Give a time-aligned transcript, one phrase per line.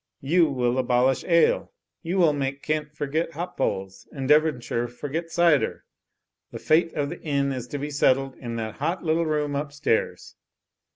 [0.23, 1.71] You will abolish ale!
[2.01, 5.85] You will make Kent forget hop poles, and Devonshire forget cider!
[6.49, 10.35] The fate of the Inn is to be settled in that hot little room upstairs